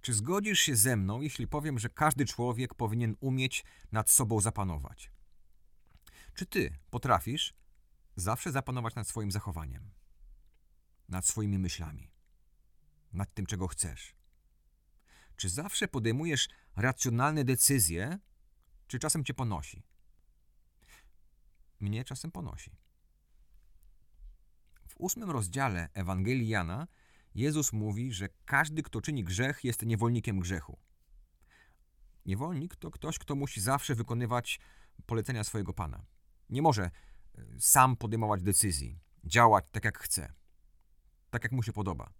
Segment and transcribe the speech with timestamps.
[0.00, 5.10] Czy zgodzisz się ze mną, jeśli powiem, że każdy człowiek powinien umieć nad sobą zapanować?
[6.34, 7.54] Czy ty potrafisz
[8.16, 9.90] zawsze zapanować nad swoim zachowaniem,
[11.08, 12.10] nad swoimi myślami,
[13.12, 14.14] nad tym, czego chcesz?
[15.36, 18.18] Czy zawsze podejmujesz racjonalne decyzje,
[18.86, 19.82] czy czasem cię ponosi?
[21.80, 22.76] Mnie czasem ponosi.
[24.88, 26.86] W ósmym rozdziale Ewangelii Jana
[27.34, 30.78] Jezus mówi, że każdy, kto czyni grzech, jest niewolnikiem grzechu.
[32.26, 34.60] Niewolnik to ktoś, kto musi zawsze wykonywać
[35.06, 36.06] polecenia swojego pana.
[36.48, 36.90] Nie może e,
[37.58, 40.32] sam podejmować decyzji, działać tak jak chce,
[41.30, 42.12] tak jak mu się podoba.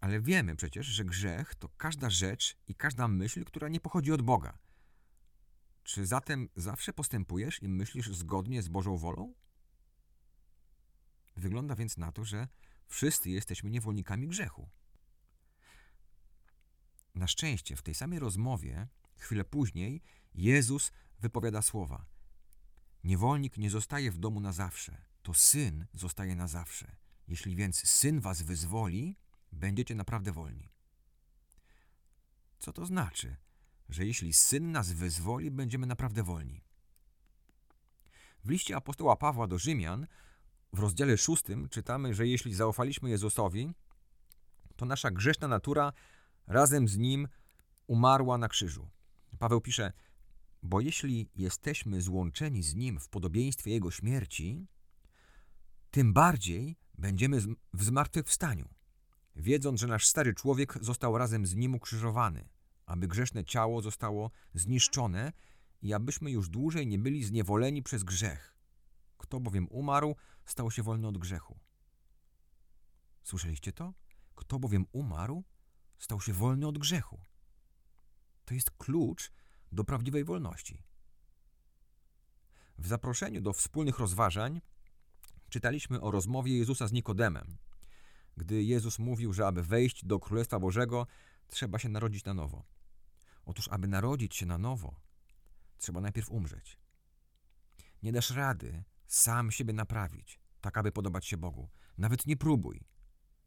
[0.00, 4.22] Ale wiemy przecież, że grzech to każda rzecz i każda myśl, która nie pochodzi od
[4.22, 4.58] Boga.
[5.82, 9.34] Czy zatem zawsze postępujesz i myślisz zgodnie z Bożą wolą?
[11.36, 12.48] Wygląda więc na to, że
[12.90, 14.68] wszyscy jesteśmy niewolnikami grzechu.
[17.14, 20.02] Na szczęście w tej samej rozmowie, chwilę później,
[20.34, 22.06] Jezus wypowiada słowa:
[23.04, 26.96] Niewolnik nie zostaje w domu na zawsze, to syn zostaje na zawsze.
[27.28, 29.16] Jeśli więc syn was wyzwoli,
[29.52, 30.68] będziecie naprawdę wolni.
[32.58, 33.36] Co to znaczy,
[33.88, 36.64] że jeśli syn nas wyzwoli, będziemy naprawdę wolni?
[38.44, 40.06] W liście apostoła Pawła do Rzymian
[40.72, 43.74] w rozdziale szóstym czytamy, że jeśli zaufaliśmy Jezusowi,
[44.76, 45.92] to nasza grzeszna natura
[46.46, 47.28] razem z Nim
[47.86, 48.88] umarła na krzyżu.
[49.38, 49.92] Paweł pisze,
[50.62, 54.66] bo jeśli jesteśmy złączeni z Nim w podobieństwie Jego śmierci,
[55.90, 57.40] tym bardziej będziemy
[57.74, 58.68] w zmartwychwstaniu,
[59.36, 62.48] wiedząc, że nasz stary człowiek został razem z Nim ukrzyżowany,
[62.86, 65.32] aby grzeszne ciało zostało zniszczone
[65.82, 68.59] i abyśmy już dłużej nie byli zniewoleni przez grzech.
[69.30, 71.58] Kto bowiem umarł, stał się wolny od grzechu.
[73.22, 73.94] Słyszeliście to?
[74.34, 75.44] Kto bowiem umarł,
[75.98, 77.20] stał się wolny od grzechu.
[78.44, 79.32] To jest klucz
[79.72, 80.82] do prawdziwej wolności.
[82.78, 84.60] W zaproszeniu do wspólnych rozważań
[85.48, 87.56] czytaliśmy o rozmowie Jezusa z Nikodemem,
[88.36, 91.06] gdy Jezus mówił, że aby wejść do Królestwa Bożego,
[91.48, 92.64] trzeba się narodzić na nowo.
[93.44, 95.00] Otóż, aby narodzić się na nowo,
[95.78, 96.78] trzeba najpierw umrzeć.
[98.02, 101.70] Nie dasz rady sam siebie naprawić, tak aby podobać się Bogu.
[101.98, 102.84] Nawet nie próbuj.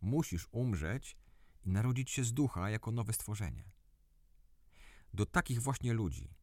[0.00, 1.16] Musisz umrzeć
[1.62, 3.70] i narodzić się z ducha jako nowe stworzenie.
[5.14, 6.34] Do takich właśnie ludzi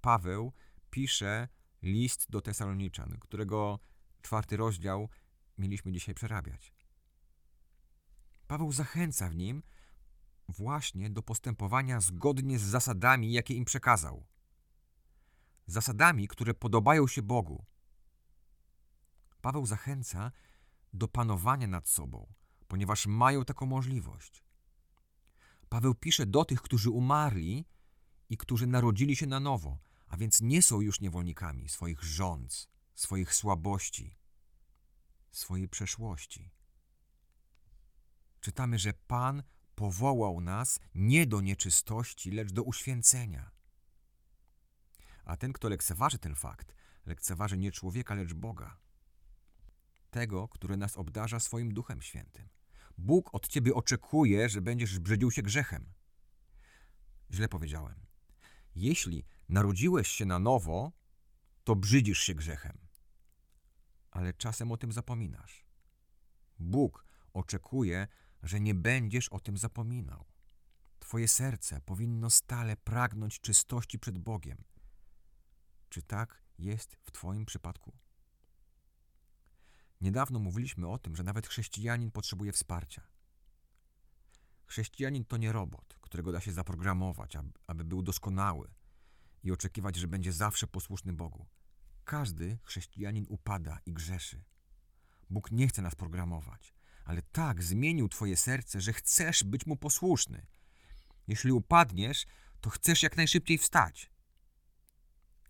[0.00, 0.52] Paweł
[0.90, 1.48] pisze
[1.82, 3.78] list do Tesaloniczan, którego
[4.22, 5.08] czwarty rozdział
[5.58, 6.74] mieliśmy dzisiaj przerabiać.
[8.46, 9.62] Paweł zachęca w nim
[10.48, 14.26] właśnie do postępowania zgodnie z zasadami, jakie im przekazał.
[15.66, 17.64] Zasadami, które podobają się Bogu.
[19.44, 20.32] Paweł zachęca
[20.92, 22.32] do panowania nad sobą,
[22.68, 24.44] ponieważ mają taką możliwość.
[25.68, 27.64] Paweł pisze do tych, którzy umarli
[28.28, 33.34] i którzy narodzili się na nowo, a więc nie są już niewolnikami swoich rządz, swoich
[33.34, 34.16] słabości,
[35.30, 36.50] swojej przeszłości.
[38.40, 39.42] Czytamy, że Pan
[39.74, 43.50] powołał nas nie do nieczystości, lecz do uświęcenia.
[45.24, 46.74] A ten, kto lekceważy ten fakt,
[47.06, 48.83] lekceważy nie człowieka, lecz Boga.
[50.14, 52.48] Tego, który nas obdarza swoim Duchem Świętym.
[52.98, 55.92] Bóg od ciebie oczekuje, że będziesz brzydził się grzechem.
[57.30, 58.06] Źle powiedziałem.
[58.74, 60.92] Jeśli narodziłeś się na nowo,
[61.64, 62.78] to brzydzisz się grzechem.
[64.10, 65.66] Ale czasem o tym zapominasz.
[66.58, 68.08] Bóg oczekuje,
[68.42, 70.24] że nie będziesz o tym zapominał.
[70.98, 74.64] Twoje serce powinno stale pragnąć czystości przed Bogiem.
[75.88, 78.03] Czy tak jest w Twoim przypadku?
[80.04, 83.02] Niedawno mówiliśmy o tym, że nawet chrześcijanin potrzebuje wsparcia.
[84.66, 88.68] Chrześcijanin to nie robot, którego da się zaprogramować, aby był doskonały
[89.42, 91.46] i oczekiwać, że będzie zawsze posłuszny Bogu.
[92.04, 94.44] Każdy chrześcijanin upada i grzeszy.
[95.30, 100.46] Bóg nie chce nas programować, ale tak zmienił Twoje serce, że chcesz być Mu posłuszny.
[101.28, 102.26] Jeśli upadniesz,
[102.60, 104.10] to chcesz jak najszybciej wstać.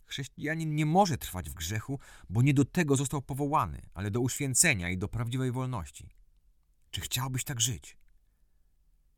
[0.05, 1.99] Chrześcijanin nie może trwać w grzechu,
[2.29, 6.09] bo nie do tego został powołany, ale do uświęcenia i do prawdziwej wolności.
[6.91, 7.97] Czy chciałbyś tak żyć?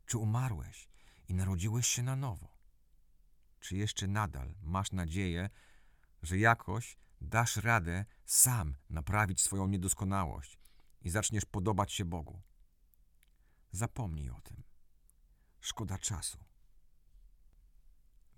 [0.06, 0.90] Czy umarłeś
[1.30, 2.58] i narodziłeś się na nowo?
[3.60, 5.50] Czy jeszcze nadal masz nadzieję,
[6.22, 10.60] że jakoś dasz radę sam naprawić swoją niedoskonałość
[11.02, 12.42] i zaczniesz podobać się Bogu?
[13.72, 14.64] Zapomnij o tym.
[15.60, 16.38] Szkoda czasu.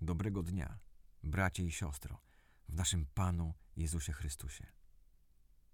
[0.00, 0.78] Dobrego dnia,
[1.22, 2.29] bracie i siostro
[2.70, 4.66] w naszym Panu Jezusie Chrystusie.